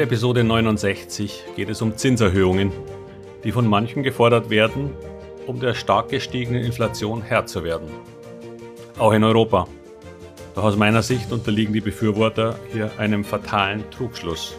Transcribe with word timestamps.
der 0.00 0.06
Episode 0.06 0.44
69 0.44 1.44
geht 1.56 1.68
es 1.68 1.82
um 1.82 1.94
Zinserhöhungen, 1.94 2.72
die 3.44 3.52
von 3.52 3.66
manchen 3.66 4.02
gefordert 4.02 4.48
werden, 4.48 4.94
um 5.46 5.60
der 5.60 5.74
stark 5.74 6.08
gestiegenen 6.08 6.64
Inflation 6.64 7.20
Herr 7.20 7.44
zu 7.44 7.64
werden. 7.64 7.86
Auch 8.98 9.12
in 9.12 9.22
Europa. 9.22 9.68
Doch 10.54 10.64
aus 10.64 10.78
meiner 10.78 11.02
Sicht 11.02 11.30
unterliegen 11.32 11.74
die 11.74 11.82
Befürworter 11.82 12.58
hier 12.72 12.90
einem 12.96 13.24
fatalen 13.24 13.90
Trugschluss. 13.90 14.58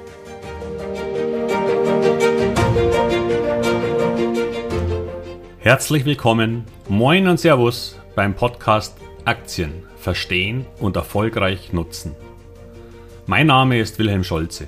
Herzlich 5.57 6.05
willkommen, 6.05 6.65
moin 6.87 7.27
und 7.27 7.39
Servus 7.39 7.99
beim 8.13 8.35
Podcast 8.35 8.95
Aktien 9.25 9.87
verstehen 9.97 10.67
und 10.79 10.97
erfolgreich 10.97 11.73
nutzen. 11.73 12.15
Mein 13.25 13.47
Name 13.47 13.79
ist 13.79 13.97
Wilhelm 13.97 14.23
Scholze. 14.23 14.67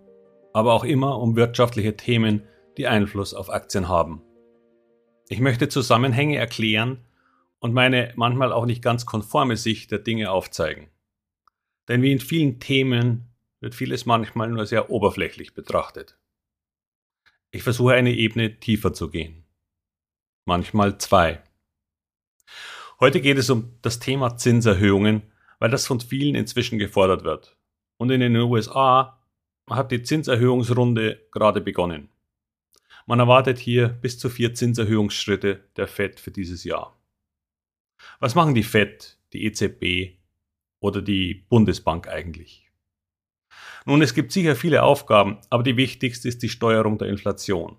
aber 0.53 0.73
auch 0.73 0.83
immer 0.83 1.19
um 1.19 1.35
wirtschaftliche 1.35 1.95
Themen, 1.95 2.43
die 2.77 2.87
Einfluss 2.87 3.33
auf 3.33 3.49
Aktien 3.49 3.87
haben. 3.87 4.21
Ich 5.29 5.39
möchte 5.39 5.69
Zusammenhänge 5.69 6.37
erklären 6.37 7.05
und 7.59 7.73
meine 7.73 8.11
manchmal 8.15 8.51
auch 8.51 8.65
nicht 8.65 8.81
ganz 8.81 9.05
konforme 9.05 9.55
Sicht 9.55 9.91
der 9.91 9.99
Dinge 9.99 10.31
aufzeigen. 10.31 10.89
Denn 11.87 12.01
wie 12.01 12.11
in 12.11 12.19
vielen 12.19 12.59
Themen 12.59 13.29
wird 13.59 13.75
vieles 13.75 14.05
manchmal 14.05 14.49
nur 14.49 14.65
sehr 14.65 14.89
oberflächlich 14.89 15.53
betrachtet. 15.53 16.17
Ich 17.51 17.63
versuche 17.63 17.93
eine 17.93 18.13
Ebene 18.13 18.59
tiefer 18.59 18.93
zu 18.93 19.09
gehen. 19.09 19.45
Manchmal 20.45 20.97
zwei. 20.97 21.41
Heute 22.99 23.21
geht 23.21 23.37
es 23.37 23.49
um 23.49 23.77
das 23.81 23.99
Thema 23.99 24.37
Zinserhöhungen, 24.37 25.23
weil 25.59 25.69
das 25.69 25.85
von 25.85 25.99
vielen 25.99 26.35
inzwischen 26.35 26.79
gefordert 26.79 27.23
wird. 27.23 27.57
Und 27.97 28.09
in 28.09 28.21
den 28.21 28.35
USA 28.35 29.20
hat 29.69 29.91
die 29.91 30.03
Zinserhöhungsrunde 30.03 31.27
gerade 31.31 31.61
begonnen. 31.61 32.09
Man 33.05 33.19
erwartet 33.19 33.57
hier 33.57 33.89
bis 33.89 34.19
zu 34.19 34.29
vier 34.29 34.53
Zinserhöhungsschritte 34.53 35.63
der 35.75 35.87
Fed 35.87 36.19
für 36.19 36.31
dieses 36.31 36.63
Jahr. 36.63 36.97
Was 38.19 38.35
machen 38.35 38.55
die 38.55 38.63
Fed, 38.63 39.17
die 39.33 39.45
EZB 39.45 40.17
oder 40.79 41.01
die 41.01 41.33
Bundesbank 41.33 42.07
eigentlich? 42.07 42.71
Nun, 43.85 44.01
es 44.01 44.13
gibt 44.13 44.31
sicher 44.31 44.55
viele 44.55 44.83
Aufgaben, 44.83 45.39
aber 45.49 45.63
die 45.63 45.77
wichtigste 45.77 46.27
ist 46.27 46.43
die 46.43 46.49
Steuerung 46.49 46.97
der 46.97 47.07
Inflation. 47.07 47.77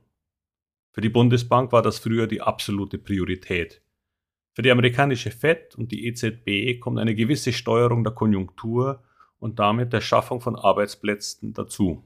Für 0.93 1.01
die 1.01 1.09
Bundesbank 1.09 1.73
war 1.73 1.83
das 1.83 1.99
früher 1.99 2.27
die 2.27 2.41
absolute 2.43 2.99
Priorität. 2.99 3.83
Für 4.55 4.63
die 4.63 4.71
amerikanische 4.71 5.31
Fed 5.31 5.75
und 5.77 5.93
die 5.93 6.07
EZB 6.07 6.79
kommt 6.81 6.99
eine 6.99 7.15
gewisse 7.15 7.53
Steuerung 7.53 8.05
der 8.05 8.13
Konjunktur 8.13 9.03
und 9.43 9.59
damit 9.59 9.93
der 9.93 10.01
Schaffung 10.01 10.41
von 10.41 10.55
Arbeitsplätzen 10.55 11.53
dazu. 11.53 12.05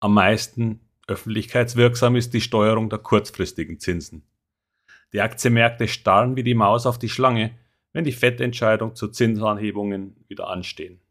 Am 0.00 0.14
meisten 0.14 0.80
öffentlichkeitswirksam 1.06 2.16
ist 2.16 2.32
die 2.32 2.40
Steuerung 2.40 2.88
der 2.88 3.00
kurzfristigen 3.00 3.78
Zinsen. 3.80 4.22
Die 5.12 5.20
Aktienmärkte 5.20 5.88
starren 5.88 6.36
wie 6.36 6.42
die 6.42 6.54
Maus 6.54 6.86
auf 6.86 6.98
die 6.98 7.10
Schlange, 7.10 7.54
wenn 7.92 8.04
die 8.04 8.12
FED-Entscheidung 8.12 8.94
zu 8.94 9.08
Zinsanhebungen 9.08 10.16
wieder 10.26 10.48
anstehen. 10.48 11.02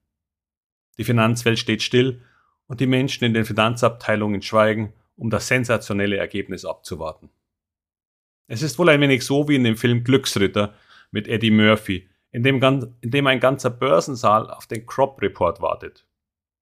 Die 0.98 1.04
Finanzwelt 1.04 1.60
steht 1.60 1.84
still 1.84 2.24
und 2.66 2.80
die 2.80 2.88
Menschen 2.88 3.26
in 3.26 3.36
den 3.36 3.46
Finanzabteilungen 3.46 4.42
schweigen, 4.42 4.94
um 5.16 5.30
das 5.30 5.48
sensationelle 5.48 6.18
Ergebnis 6.18 6.66
abzuwarten. 6.66 7.30
Es 8.48 8.64
ist 8.64 8.80
wohl 8.80 8.90
ein 8.90 9.02
wenig 9.02 9.24
so 9.24 9.48
wie 9.48 9.56
in 9.56 9.66
dem 9.66 9.78
Film 9.78 10.04
Glücksritter 10.04 10.74
mit 11.12 11.28
Eddie 11.28 11.52
Murphy, 11.52 12.10
in 12.32 12.44
dem, 12.44 12.62
in 13.02 13.12
dem 13.12 13.28
ein 13.28 13.40
ganzer 13.40 13.70
Börsensaal 13.70 14.50
auf 14.50 14.68
den 14.68 14.86
Crop 14.86 15.22
Report 15.22 15.62
wartet. 15.62 16.06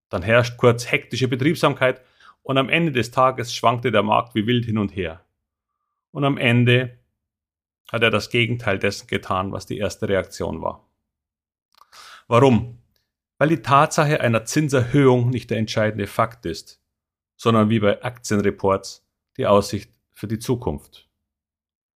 Dann 0.09 0.21
herrscht 0.21 0.57
kurz 0.57 0.89
hektische 0.91 1.27
Betriebsamkeit 1.27 2.01
und 2.43 2.57
am 2.57 2.69
Ende 2.69 2.91
des 2.91 3.11
Tages 3.11 3.53
schwankte 3.53 3.91
der 3.91 4.03
Markt 4.03 4.35
wie 4.35 4.47
wild 4.47 4.65
hin 4.65 4.77
und 4.77 4.95
her. 4.95 5.25
Und 6.11 6.23
am 6.23 6.37
Ende 6.37 6.97
hat 7.91 8.03
er 8.03 8.11
das 8.11 8.29
Gegenteil 8.29 8.79
dessen 8.79 9.07
getan, 9.07 9.51
was 9.51 9.65
die 9.65 9.77
erste 9.77 10.07
Reaktion 10.07 10.61
war. 10.61 10.87
Warum? 12.27 12.81
Weil 13.37 13.49
die 13.49 13.61
Tatsache 13.61 14.21
einer 14.21 14.45
Zinserhöhung 14.45 15.29
nicht 15.29 15.49
der 15.49 15.57
entscheidende 15.57 16.07
Fakt 16.07 16.45
ist, 16.45 16.81
sondern 17.35 17.69
wie 17.69 17.79
bei 17.79 18.03
Aktienreports 18.03 19.05
die 19.37 19.45
Aussicht 19.45 19.91
für 20.11 20.27
die 20.27 20.39
Zukunft. 20.39 21.07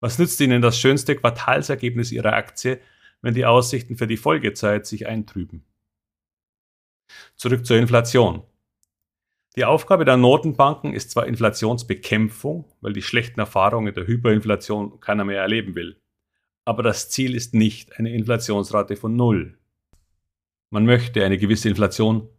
Was 0.02 0.20
nützt 0.20 0.40
Ihnen 0.42 0.62
das 0.62 0.80
schönste 0.80 1.16
Quartalsergebnis 1.16 2.12
Ihrer 2.12 2.34
Aktie, 2.34 2.80
wenn 3.22 3.34
die 3.34 3.46
Aussichten 3.46 3.98
für 3.98 4.08
die 4.08 4.18
Folgezeit 4.18 4.86
sich 4.86 5.08
eintrüben. 5.08 5.66
Zurück 7.36 7.66
zur 7.66 7.78
Inflation. 7.78 8.44
Die 9.56 9.66
Aufgabe 9.66 10.06
der 10.06 10.18
Notenbanken 10.18 10.94
ist 10.94 11.12
zwar 11.12 11.26
Inflationsbekämpfung, 11.26 12.72
weil 12.82 12.94
die 12.94 13.02
schlechten 13.02 13.40
Erfahrungen 13.40 13.94
der 13.94 14.08
Hyperinflation 14.08 15.00
keiner 15.00 15.26
mehr 15.26 15.42
erleben 15.42 15.76
will, 15.76 16.00
aber 16.66 16.84
das 16.84 17.10
Ziel 17.10 17.36
ist 17.36 17.54
nicht 17.54 17.98
eine 17.98 18.14
Inflationsrate 18.14 18.96
von 18.96 19.16
Null. 19.16 19.58
Man 20.70 20.86
möchte 20.86 21.26
eine 21.26 21.40
gewisse 21.40 21.68
Inflation, 21.68 22.30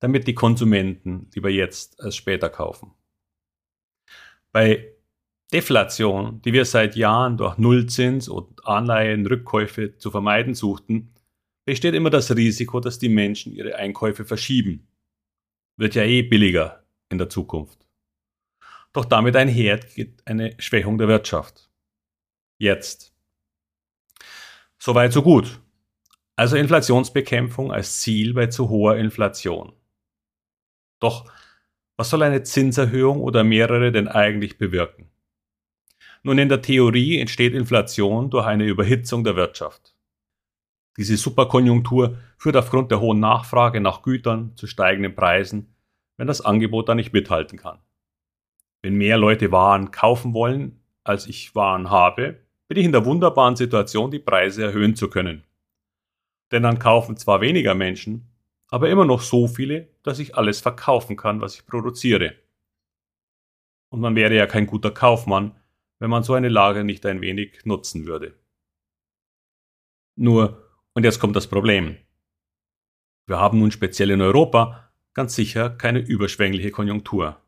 damit 0.00 0.26
die 0.26 0.34
Konsumenten 0.34 1.30
lieber 1.34 1.50
jetzt 1.50 2.00
als 2.00 2.16
später 2.16 2.48
kaufen. 2.48 2.92
Bei 4.50 4.95
Deflation, 5.52 6.42
die 6.42 6.52
wir 6.52 6.64
seit 6.64 6.96
Jahren 6.96 7.36
durch 7.36 7.56
Nullzins 7.56 8.28
und 8.28 8.66
Anleihenrückkäufe 8.66 9.96
zu 9.96 10.10
vermeiden 10.10 10.54
suchten, 10.54 11.14
besteht 11.64 11.94
immer 11.94 12.10
das 12.10 12.34
Risiko, 12.34 12.80
dass 12.80 12.98
die 12.98 13.08
Menschen 13.08 13.52
ihre 13.52 13.76
Einkäufe 13.76 14.24
verschieben. 14.24 14.88
Wird 15.76 15.94
ja 15.94 16.02
eh 16.02 16.22
billiger 16.22 16.84
in 17.10 17.18
der 17.18 17.28
Zukunft. 17.28 17.86
Doch 18.92 19.04
damit 19.04 19.36
einher 19.36 19.78
geht 19.78 20.26
eine 20.26 20.54
Schwächung 20.58 20.98
der 20.98 21.08
Wirtschaft. 21.08 21.70
Jetzt. 22.58 23.14
Soweit 24.78 25.12
so 25.12 25.22
gut. 25.22 25.60
Also 26.34 26.56
Inflationsbekämpfung 26.56 27.72
als 27.72 28.00
Ziel 28.00 28.34
bei 28.34 28.46
zu 28.46 28.68
hoher 28.68 28.96
Inflation. 28.96 29.72
Doch 31.00 31.30
was 31.96 32.10
soll 32.10 32.22
eine 32.22 32.42
Zinserhöhung 32.42 33.20
oder 33.20 33.42
mehrere 33.42 33.90
denn 33.90 34.08
eigentlich 34.08 34.58
bewirken? 34.58 35.10
Nun, 36.26 36.38
in 36.38 36.48
der 36.48 36.60
Theorie 36.60 37.20
entsteht 37.20 37.54
Inflation 37.54 38.30
durch 38.30 38.46
eine 38.46 38.64
Überhitzung 38.64 39.22
der 39.22 39.36
Wirtschaft. 39.36 39.94
Diese 40.96 41.16
Superkonjunktur 41.16 42.18
führt 42.36 42.56
aufgrund 42.56 42.90
der 42.90 42.98
hohen 42.98 43.20
Nachfrage 43.20 43.80
nach 43.80 44.02
Gütern 44.02 44.50
zu 44.56 44.66
steigenden 44.66 45.14
Preisen, 45.14 45.72
wenn 46.16 46.26
das 46.26 46.40
Angebot 46.40 46.88
da 46.88 46.96
nicht 46.96 47.12
mithalten 47.12 47.60
kann. 47.60 47.78
Wenn 48.82 48.96
mehr 48.96 49.18
Leute 49.18 49.52
Waren 49.52 49.92
kaufen 49.92 50.34
wollen, 50.34 50.80
als 51.04 51.28
ich 51.28 51.54
Waren 51.54 51.90
habe, 51.90 52.40
bin 52.66 52.76
ich 52.76 52.86
in 52.86 52.90
der 52.90 53.04
wunderbaren 53.04 53.54
Situation, 53.54 54.10
die 54.10 54.18
Preise 54.18 54.64
erhöhen 54.64 54.96
zu 54.96 55.08
können. 55.08 55.44
Denn 56.50 56.64
dann 56.64 56.80
kaufen 56.80 57.16
zwar 57.16 57.40
weniger 57.40 57.76
Menschen, 57.76 58.32
aber 58.66 58.90
immer 58.90 59.04
noch 59.04 59.20
so 59.20 59.46
viele, 59.46 59.90
dass 60.02 60.18
ich 60.18 60.34
alles 60.34 60.58
verkaufen 60.60 61.16
kann, 61.16 61.40
was 61.40 61.54
ich 61.54 61.66
produziere. 61.66 62.34
Und 63.90 64.00
man 64.00 64.16
wäre 64.16 64.34
ja 64.34 64.48
kein 64.48 64.66
guter 64.66 64.90
Kaufmann, 64.90 65.54
wenn 65.98 66.10
man 66.10 66.22
so 66.22 66.34
eine 66.34 66.48
Lage 66.48 66.84
nicht 66.84 67.04
ein 67.06 67.20
wenig 67.20 67.64
nutzen 67.64 68.06
würde. 68.06 68.34
Nur, 70.16 70.62
und 70.94 71.04
jetzt 71.04 71.20
kommt 71.20 71.36
das 71.36 71.46
Problem. 71.46 71.96
Wir 73.26 73.38
haben 73.38 73.58
nun 73.58 73.70
speziell 73.70 74.10
in 74.10 74.20
Europa 74.20 74.90
ganz 75.14 75.34
sicher 75.34 75.70
keine 75.70 75.98
überschwängliche 75.98 76.70
Konjunktur. 76.70 77.40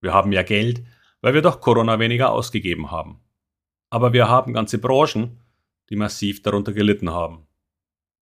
Wir 0.00 0.12
haben 0.12 0.32
ja 0.32 0.42
Geld, 0.42 0.84
weil 1.20 1.34
wir 1.34 1.42
durch 1.42 1.60
Corona 1.60 1.98
weniger 1.98 2.32
ausgegeben 2.32 2.90
haben. 2.90 3.20
Aber 3.90 4.12
wir 4.12 4.28
haben 4.28 4.52
ganze 4.52 4.78
Branchen, 4.78 5.40
die 5.88 5.96
massiv 5.96 6.42
darunter 6.42 6.72
gelitten 6.72 7.10
haben. 7.10 7.46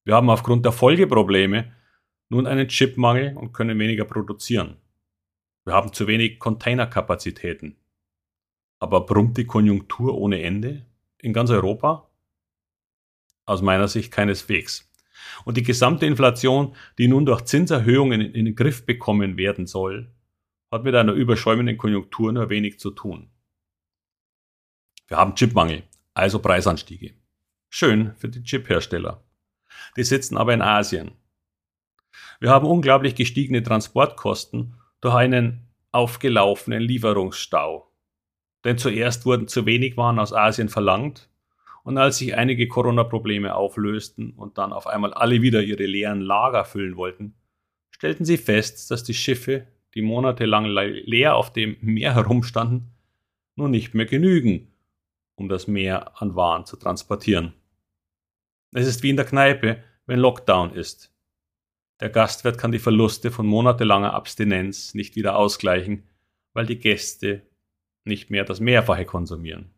Wir 0.05 0.15
haben 0.15 0.31
aufgrund 0.31 0.65
der 0.65 0.73
Folgeprobleme 0.73 1.75
nun 2.31 2.47
einen 2.47 2.69
Chipmangel 2.69 3.37
und 3.37 3.53
können 3.53 3.79
weniger 3.79 4.05
produzieren. 4.05 4.77
Wir 5.65 5.75
haben 5.75 5.93
zu 5.93 6.07
wenig 6.07 6.39
Containerkapazitäten. 6.39 7.77
Aber 8.79 9.07
brummt 9.07 9.37
die 9.37 9.47
Konjunktur 9.47 10.17
ohne 10.17 10.43
Ende 10.43 10.87
in 11.19 11.33
ganz 11.33 11.51
Europa? 11.51 12.11
Aus 13.45 13.63
meiner 13.63 13.89
Sicht 13.89 14.13
keineswegs. 14.13 14.89
Und 15.45 15.57
die 15.57 15.63
gesamte 15.63 16.07
Inflation, 16.07 16.77
die 16.99 17.09
nun 17.09 17.27
durch 17.27 17.45
Zinserhöhungen 17.45 18.21
in 18.21 18.45
den 18.45 18.55
Griff 18.55 18.87
bekommen 18.87 19.37
werden 19.37 19.67
soll, 19.67 20.13
hat 20.71 20.85
mit 20.85 20.95
einer 20.95 21.13
überschäumenden 21.13 21.79
Konjunktur 21.79 22.33
nur 22.33 22.51
wenig 22.51 22.79
zu 22.79 22.91
tun. 22.91 23.31
Wir 25.09 25.17
haben 25.17 25.35
Chipmangel, 25.35 25.85
also 26.15 26.39
Preisanstiege. 26.39 27.15
Schön 27.71 28.15
für 28.17 28.29
die 28.29 28.43
Chiphersteller. 28.43 29.25
Die 29.97 30.05
sitzen 30.05 30.37
aber 30.37 30.55
in 30.55 30.63
Asien. 30.63 31.13
Wir 32.41 32.51
haben 32.51 32.67
unglaublich 32.67 33.15
gestiegene 33.15 33.63
Transportkosten 33.63 34.75
durch 35.01 35.15
einen 35.15 35.69
aufgelaufenen 35.91 36.83
Lieferungsstau. 36.83 37.91
Denn 38.65 38.79
zuerst 38.79 39.25
wurden 39.27 39.49
zu 39.49 39.67
wenig 39.67 39.97
Waren 39.97 40.19
aus 40.19 40.33
Asien 40.33 40.69
verlangt 40.69 41.29
und 41.85 41.97
als 41.97 42.19
sich 42.19 42.37
einige 42.37 42.69
Corona-Probleme 42.69 43.55
auflösten 43.55 44.33
und 44.33 44.59
dann 44.59 44.73
auf 44.73 44.87
einmal 44.87 45.15
alle 45.15 45.43
wieder 45.43 45.63
ihre 45.63 45.87
leeren 45.87 46.21
Lager 46.21 46.65
füllen 46.65 46.97
wollten, 46.97 47.35
stellten 47.91 48.25
sie 48.25 48.37
fest, 48.37 48.91
dass 48.91 49.05
die 49.05 49.15
Schiffe, 49.15 49.67
die 49.95 50.03
monatelang 50.03 50.67
leer 50.67 51.37
auf 51.37 51.53
dem 51.53 51.77
Meer 51.81 52.15
herumstanden, 52.15 52.93
nun 53.57 53.71
nicht 53.71 53.95
mehr 53.95 54.07
genügen, 54.07 54.73
um 55.35 55.49
das 55.49 55.67
Meer 55.67 56.21
an 56.21 56.37
Waren 56.37 56.67
zu 56.67 56.77
transportieren. 56.77 57.55
Es 58.73 58.87
ist 58.87 59.03
wie 59.03 59.11
in 59.11 59.17
der 59.17 59.25
Kneipe, 59.25 59.83
wenn 60.07 60.19
Lockdown 60.19 60.75
ist. 60.75 61.13
Der 62.01 62.11
Gastwirt 62.11 62.59
kann 62.59 62.71
die 62.71 62.79
Verluste 62.79 63.31
von 63.31 63.47
monatelanger 63.47 64.15
Abstinenz 64.15 64.95
nicht 64.95 65.17
wieder 65.17 65.37
ausgleichen, 65.37 66.05
weil 66.53 66.67
die 66.67 66.79
Gäste 66.79 67.48
nicht 68.09 68.31
mehr 68.31 68.45
das 68.45 68.61
Mehrfache 68.61 69.05
konsumieren. 69.05 69.71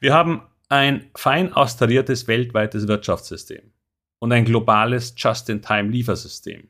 Wir 0.00 0.14
haben 0.14 0.42
ein 0.68 1.10
fein 1.16 1.52
austariertes 1.52 2.28
weltweites 2.28 2.86
Wirtschaftssystem 2.88 3.72
und 4.18 4.32
ein 4.32 4.44
globales 4.44 5.14
Just-in-Time-Liefersystem. 5.16 6.68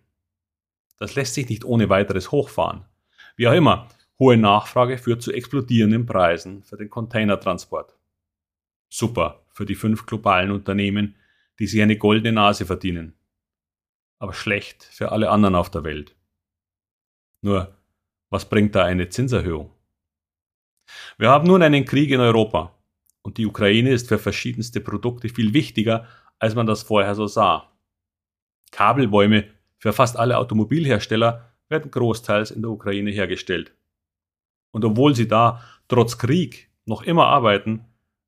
Das 0.98 1.14
lässt 1.14 1.34
sich 1.34 1.48
nicht 1.48 1.64
ohne 1.64 1.88
weiteres 1.88 2.30
hochfahren. 2.30 2.84
Wie 3.36 3.48
auch 3.48 3.52
immer, 3.52 3.88
hohe 4.18 4.36
Nachfrage 4.36 4.98
führt 4.98 5.22
zu 5.22 5.32
explodierenden 5.32 6.06
Preisen 6.06 6.62
für 6.62 6.76
den 6.76 6.88
Containertransport. 6.88 7.96
Super 8.88 9.44
für 9.52 9.66
die 9.66 9.74
fünf 9.74 10.06
globalen 10.06 10.50
Unternehmen, 10.50 11.16
die 11.58 11.66
sich 11.66 11.82
eine 11.82 11.98
goldene 11.98 12.32
Nase 12.32 12.66
verdienen. 12.66 13.14
Aber 14.18 14.32
schlecht 14.32 14.84
für 14.84 15.12
alle 15.12 15.30
anderen 15.30 15.54
auf 15.54 15.70
der 15.70 15.84
Welt. 15.84 16.14
Nur, 17.42 17.76
was 18.30 18.48
bringt 18.48 18.74
da 18.74 18.84
eine 18.84 19.08
Zinserhöhung? 19.08 19.75
Wir 21.18 21.30
haben 21.30 21.46
nun 21.46 21.62
einen 21.62 21.84
Krieg 21.84 22.10
in 22.10 22.20
Europa 22.20 22.74
und 23.22 23.38
die 23.38 23.46
Ukraine 23.46 23.90
ist 23.90 24.08
für 24.08 24.18
verschiedenste 24.18 24.80
Produkte 24.80 25.28
viel 25.28 25.52
wichtiger, 25.52 26.06
als 26.38 26.54
man 26.54 26.66
das 26.66 26.82
vorher 26.82 27.14
so 27.14 27.26
sah. 27.26 27.72
Kabelbäume 28.70 29.48
für 29.78 29.92
fast 29.92 30.16
alle 30.16 30.38
Automobilhersteller 30.38 31.52
werden 31.68 31.90
großteils 31.90 32.50
in 32.50 32.62
der 32.62 32.70
Ukraine 32.70 33.10
hergestellt. 33.10 33.74
Und 34.70 34.84
obwohl 34.84 35.14
sie 35.14 35.28
da 35.28 35.62
trotz 35.88 36.18
Krieg 36.18 36.70
noch 36.84 37.02
immer 37.02 37.26
arbeiten, 37.26 37.84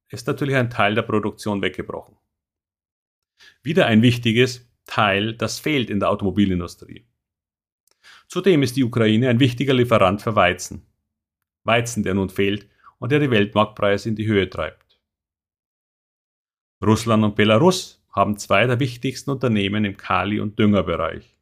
ist 0.09 0.27
natürlich 0.27 0.57
ein 0.57 0.71
Teil 0.71 0.95
der 0.95 1.03
Produktion 1.03 1.63
weggebrochen. 1.63 2.17
Wieder 3.63 3.87
ein 3.87 4.03
wichtiges 4.03 4.69
Teil, 4.87 5.35
das 5.35 5.59
fehlt 5.59 5.91
in 5.91 6.01
der 6.01 6.11
Automobilindustrie. 6.11 7.07
Zudem 8.27 8.63
ist 8.63 8.77
die 8.77 8.85
Ukraine 8.85 9.29
ein 9.29 9.41
wichtiger 9.41 9.75
Lieferant 9.75 10.23
für 10.23 10.35
Weizen. 10.35 10.88
Weizen, 11.69 12.03
der 12.03 12.15
nun 12.15 12.31
fehlt 12.31 12.69
und 12.99 13.13
der 13.13 13.21
die 13.21 13.31
Weltmarktpreise 13.31 14.09
in 14.09 14.17
die 14.17 14.27
Höhe 14.27 14.51
treibt. 14.51 14.99
Russland 16.85 17.23
und 17.23 17.37
Belarus 17.37 18.05
haben 18.11 18.37
zwei 18.37 18.67
der 18.67 18.81
wichtigsten 18.81 19.31
Unternehmen 19.31 19.85
im 19.85 19.97
Kali- 19.97 20.41
und 20.41 20.59
Düngerbereich. 20.59 21.37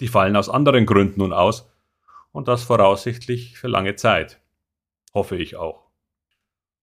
Die 0.00 0.08
fallen 0.08 0.36
aus 0.36 0.48
anderen 0.48 0.86
Gründen 0.86 1.20
nun 1.20 1.32
aus 1.34 1.70
und 2.32 2.48
das 2.48 2.64
voraussichtlich 2.64 3.58
für 3.58 3.68
lange 3.68 3.96
Zeit. 3.96 4.40
Hoffe 5.14 5.36
ich 5.36 5.56
auch. 5.56 5.90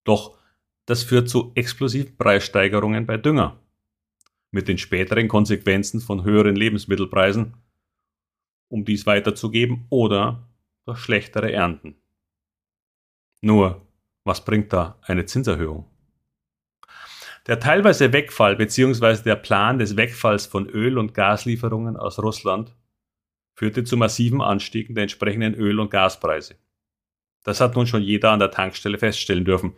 Doch 0.04 0.38
das 0.86 1.04
führt 1.04 1.30
zu 1.30 1.52
explosiven 1.56 2.18
Preissteigerungen 2.18 3.06
bei 3.06 3.18
Dünger. 3.18 3.60
Mit 4.52 4.68
den 4.68 4.80
späteren 4.80 5.28
Konsequenzen 5.28 6.02
von 6.02 6.24
höheren 6.24 6.56
Lebensmittelpreisen, 6.56 7.54
um 8.70 8.86
dies 8.86 9.06
weiterzugeben, 9.06 9.86
oder 9.90 10.48
durch 10.86 11.00
schlechtere 11.00 11.52
Ernten. 11.52 11.99
Nur, 13.42 13.88
was 14.26 14.44
bringt 14.44 14.74
da 14.74 14.98
eine 15.02 15.26
Zinserhöhung? 15.26 15.86
Der 17.48 17.60
teilweise 17.60 18.12
Wegfall 18.14 18.56
bzw. 18.56 19.24
der 19.24 19.36
Plan 19.36 19.80
des 19.80 19.96
Wegfalls 19.96 20.46
von 20.46 20.68
Öl- 20.68 20.98
und 20.98 21.14
Gaslieferungen 21.14 21.98
aus 21.98 22.20
Russland 22.20 22.76
führte 23.56 23.84
zu 23.84 23.98
massiven 23.98 24.42
Anstiegen 24.42 24.94
der 24.94 25.04
entsprechenden 25.04 25.54
Öl- 25.54 25.80
und 25.80 25.90
Gaspreise. 25.90 26.56
Das 27.44 27.62
hat 27.62 27.76
nun 27.76 27.88
schon 27.88 28.02
jeder 28.02 28.32
an 28.32 28.40
der 28.40 28.52
Tankstelle 28.52 28.98
feststellen 28.98 29.46
dürfen, 29.46 29.76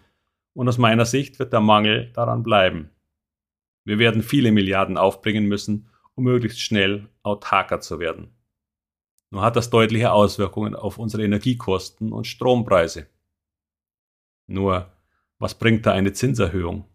und 0.54 0.68
aus 0.68 0.78
meiner 0.78 1.06
Sicht 1.06 1.40
wird 1.40 1.54
der 1.54 1.62
Mangel 1.62 2.12
daran 2.14 2.44
bleiben. 2.44 2.90
Wir 3.86 4.00
werden 4.00 4.22
viele 4.22 4.52
Milliarden 4.52 4.98
aufbringen 4.98 5.46
müssen, 5.46 5.90
um 6.16 6.26
möglichst 6.26 6.60
schnell 6.60 7.08
autarker 7.24 7.80
zu 7.80 8.00
werden. 8.00 8.36
Nur 9.30 9.44
hat 9.44 9.56
das 9.56 9.70
deutliche 9.70 10.12
Auswirkungen 10.12 10.76
auf 10.76 10.98
unsere 10.98 11.24
Energiekosten 11.24 12.12
und 12.12 12.28
Strompreise. 12.28 13.08
Nur, 14.52 14.92
was 15.40 15.58
bringt 15.58 15.86
da 15.86 15.94
eine 15.94 16.14
Zinserhöhung? 16.14 16.86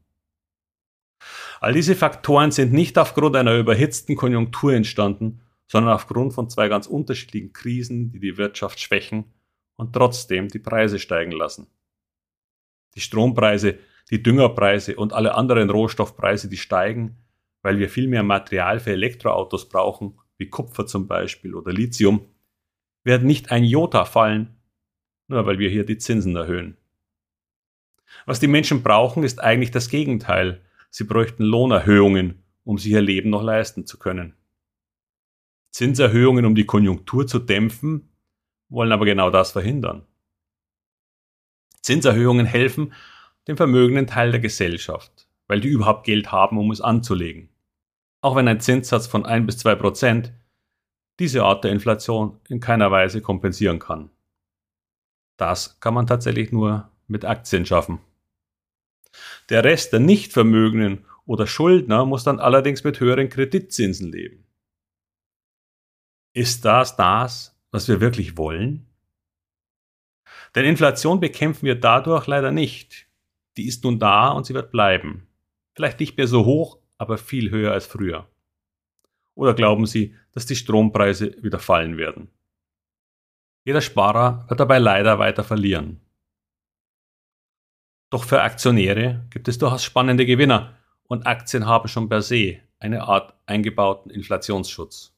All 1.60 1.72
diese 1.72 1.96
Faktoren 1.96 2.50
sind 2.50 2.72
nicht 2.72 2.98
aufgrund 2.98 3.34
einer 3.34 3.56
überhitzten 3.56 4.14
Konjunktur 4.14 4.74
entstanden, 4.74 5.40
sondern 5.66 5.94
aufgrund 5.94 6.34
von 6.34 6.48
zwei 6.50 6.68
ganz 6.68 6.86
unterschiedlichen 6.86 7.52
Krisen, 7.52 8.12
die 8.12 8.20
die 8.20 8.36
Wirtschaft 8.36 8.78
schwächen 8.78 9.32
und 9.76 9.94
trotzdem 9.94 10.48
die 10.48 10.58
Preise 10.58 10.98
steigen 10.98 11.32
lassen. 11.32 11.66
Die 12.94 13.00
Strompreise, 13.00 13.78
die 14.10 14.22
Düngerpreise 14.22 14.96
und 14.96 15.12
alle 15.12 15.34
anderen 15.34 15.70
Rohstoffpreise, 15.70 16.48
die 16.48 16.56
steigen, 16.56 17.16
weil 17.62 17.78
wir 17.78 17.88
viel 17.88 18.06
mehr 18.06 18.22
Material 18.22 18.78
für 18.78 18.92
Elektroautos 18.92 19.68
brauchen, 19.68 20.18
wie 20.38 20.48
Kupfer 20.48 20.86
zum 20.86 21.08
Beispiel 21.08 21.54
oder 21.54 21.72
Lithium, 21.72 22.26
werden 23.02 23.26
nicht 23.26 23.50
ein 23.50 23.64
Jota 23.64 24.04
fallen, 24.04 24.56
nur 25.26 25.46
weil 25.46 25.58
wir 25.58 25.70
hier 25.70 25.84
die 25.84 25.98
Zinsen 25.98 26.36
erhöhen. 26.36 26.76
Was 28.24 28.40
die 28.40 28.48
Menschen 28.48 28.82
brauchen, 28.82 29.22
ist 29.22 29.40
eigentlich 29.42 29.70
das 29.70 29.88
Gegenteil. 29.88 30.62
Sie 30.90 31.04
bräuchten 31.04 31.44
Lohnerhöhungen, 31.44 32.42
um 32.64 32.78
sich 32.78 32.92
ihr 32.92 33.02
Leben 33.02 33.30
noch 33.30 33.42
leisten 33.42 33.86
zu 33.86 33.98
können. 33.98 34.34
Zinserhöhungen, 35.70 36.46
um 36.46 36.54
die 36.54 36.64
Konjunktur 36.64 37.26
zu 37.26 37.38
dämpfen, 37.38 38.08
wollen 38.68 38.92
aber 38.92 39.04
genau 39.04 39.30
das 39.30 39.52
verhindern. 39.52 40.06
Zinserhöhungen 41.82 42.46
helfen 42.46 42.94
dem 43.46 43.56
vermögenden 43.56 44.06
Teil 44.06 44.30
der 44.30 44.40
Gesellschaft, 44.40 45.28
weil 45.46 45.60
die 45.60 45.68
überhaupt 45.68 46.04
Geld 46.04 46.32
haben, 46.32 46.58
um 46.58 46.70
es 46.70 46.80
anzulegen. 46.80 47.50
Auch 48.22 48.34
wenn 48.34 48.48
ein 48.48 48.60
Zinssatz 48.60 49.06
von 49.06 49.24
1 49.24 49.46
bis 49.46 49.58
2 49.58 49.74
Prozent 49.76 50.32
diese 51.18 51.44
Art 51.44 51.62
der 51.62 51.72
Inflation 51.72 52.40
in 52.48 52.60
keiner 52.60 52.90
Weise 52.90 53.20
kompensieren 53.20 53.78
kann. 53.78 54.10
Das 55.36 55.78
kann 55.80 55.94
man 55.94 56.06
tatsächlich 56.06 56.50
nur 56.50 56.90
mit 57.08 57.24
Aktien 57.24 57.66
schaffen. 57.66 58.00
Der 59.48 59.64
Rest 59.64 59.92
der 59.92 60.00
Nichtvermögenden 60.00 61.04
oder 61.24 61.46
Schuldner 61.46 62.04
muss 62.04 62.24
dann 62.24 62.40
allerdings 62.40 62.84
mit 62.84 63.00
höheren 63.00 63.28
Kreditzinsen 63.28 64.10
leben. 64.10 64.44
Ist 66.32 66.64
das 66.64 66.96
das, 66.96 67.58
was 67.70 67.88
wir 67.88 68.00
wirklich 68.00 68.36
wollen? 68.36 68.86
Denn 70.54 70.64
Inflation 70.64 71.20
bekämpfen 71.20 71.66
wir 71.66 71.78
dadurch 71.78 72.26
leider 72.26 72.50
nicht. 72.50 73.06
Die 73.56 73.66
ist 73.66 73.84
nun 73.84 73.98
da 73.98 74.28
und 74.28 74.46
sie 74.46 74.54
wird 74.54 74.70
bleiben. 74.70 75.26
Vielleicht 75.74 76.00
nicht 76.00 76.16
mehr 76.16 76.26
so 76.26 76.44
hoch, 76.44 76.78
aber 76.98 77.18
viel 77.18 77.50
höher 77.50 77.72
als 77.72 77.86
früher. 77.86 78.28
Oder 79.34 79.54
glauben 79.54 79.86
Sie, 79.86 80.14
dass 80.32 80.46
die 80.46 80.56
Strompreise 80.56 81.42
wieder 81.42 81.58
fallen 81.58 81.98
werden? 81.98 82.28
Jeder 83.64 83.82
Sparer 83.82 84.46
wird 84.48 84.60
dabei 84.60 84.78
leider 84.78 85.18
weiter 85.18 85.44
verlieren. 85.44 86.00
Doch 88.10 88.24
für 88.24 88.42
Aktionäre 88.42 89.26
gibt 89.30 89.48
es 89.48 89.58
durchaus 89.58 89.82
spannende 89.82 90.26
Gewinner 90.26 90.76
und 91.04 91.26
Aktien 91.26 91.66
haben 91.66 91.88
schon 91.88 92.08
per 92.08 92.22
se 92.22 92.60
eine 92.78 93.02
Art 93.02 93.34
eingebauten 93.46 94.10
Inflationsschutz. 94.10 95.12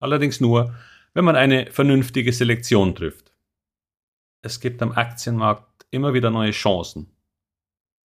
Allerdings 0.00 0.40
nur, 0.40 0.74
wenn 1.14 1.24
man 1.24 1.36
eine 1.36 1.70
vernünftige 1.70 2.32
Selektion 2.32 2.94
trifft. 2.94 3.32
Es 4.42 4.60
gibt 4.60 4.82
am 4.82 4.92
Aktienmarkt 4.92 5.86
immer 5.90 6.14
wieder 6.14 6.30
neue 6.30 6.52
Chancen. 6.52 7.10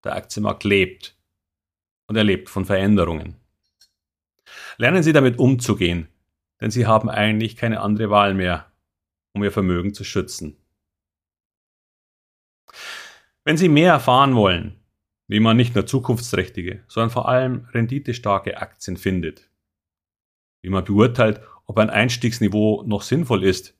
Der 0.03 0.15
Aktienmarkt 0.15 0.63
lebt 0.63 1.15
und 2.07 2.15
er 2.15 2.23
lebt 2.23 2.49
von 2.49 2.65
Veränderungen. 2.65 3.35
Lernen 4.77 5.03
Sie 5.03 5.13
damit 5.13 5.37
umzugehen, 5.37 6.07
denn 6.59 6.71
Sie 6.71 6.87
haben 6.87 7.09
eigentlich 7.09 7.55
keine 7.55 7.81
andere 7.81 8.09
Wahl 8.09 8.33
mehr, 8.33 8.71
um 9.33 9.43
Ihr 9.43 9.51
Vermögen 9.51 9.93
zu 9.93 10.03
schützen. 10.03 10.57
Wenn 13.45 13.57
Sie 13.57 13.69
mehr 13.69 13.91
erfahren 13.91 14.35
wollen, 14.35 14.79
wie 15.27 15.41
man 15.41 15.57
nicht 15.57 15.75
nur 15.75 15.85
zukunftsträchtige, 15.85 16.83
sondern 16.88 17.09
vor 17.09 17.27
allem 17.27 17.67
renditestarke 17.73 18.62
Aktien 18.62 18.95
findet, 18.97 19.50
wie 20.62 20.69
man 20.69 20.85
beurteilt, 20.85 21.41
ob 21.65 21.77
ein 21.77 21.89
Einstiegsniveau 21.89 22.83
noch 22.83 23.01
sinnvoll 23.01 23.43
ist 23.43 23.77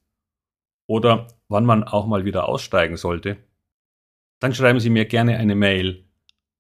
oder 0.88 1.27
wann 1.48 1.65
man 1.65 1.84
auch 1.84 2.08
mal 2.08 2.25
wieder 2.25 2.50
aussteigen 2.50 2.98
sollte, 2.98 3.38
dann 4.39 4.53
schreiben 4.53 4.82
Sie 4.82 4.89
mir 4.89 5.05
gerne 5.05 5.38
eine 5.38 5.55
Mail 5.55 6.03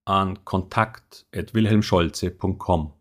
an 0.05 0.45
kontakt.wilhelmscholze.com 0.45 2.93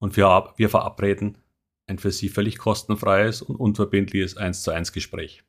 und 0.00 0.16
wir, 0.16 0.54
verabreden 0.68 1.38
ein 1.86 1.98
für 1.98 2.10
Sie 2.10 2.28
völlig 2.28 2.58
kostenfreies 2.58 3.42
und 3.42 3.56
unverbindliches 3.56 4.36
1 4.36 4.62
zu 4.62 4.70
1 4.70 4.92
Gespräch. 4.92 5.42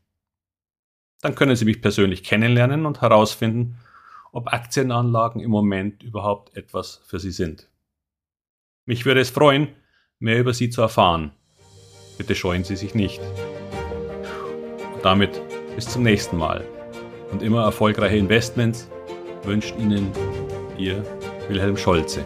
Dann 1.21 1.35
können 1.35 1.55
Sie 1.55 1.65
mich 1.65 1.81
persönlich 1.81 2.23
kennenlernen 2.23 2.85
und 2.85 3.01
herausfinden, 3.01 3.77
ob 4.31 4.51
Aktienanlagen 4.51 5.41
im 5.41 5.51
Moment 5.51 6.03
überhaupt 6.03 6.55
etwas 6.55 7.01
für 7.05 7.19
Sie 7.19 7.31
sind. 7.31 7.69
Mich 8.85 9.05
würde 9.05 9.21
es 9.21 9.29
freuen, 9.29 9.67
mehr 10.19 10.39
über 10.39 10.53
Sie 10.53 10.69
zu 10.69 10.81
erfahren. 10.81 11.31
Bitte 12.17 12.35
scheuen 12.35 12.63
Sie 12.63 12.75
sich 12.75 12.95
nicht. 12.95 13.21
Und 14.93 15.05
damit 15.05 15.41
bis 15.75 15.87
zum 15.87 16.03
nächsten 16.03 16.37
Mal 16.37 16.65
und 17.31 17.41
immer 17.41 17.63
erfolgreiche 17.63 18.17
Investments 18.17 18.89
wünscht 19.43 19.75
Ihnen 19.77 20.11
Ihr 20.77 21.03
Wilhelm 21.47 21.77
Scholze. 21.77 22.25